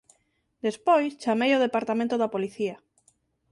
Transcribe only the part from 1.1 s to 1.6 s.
chamei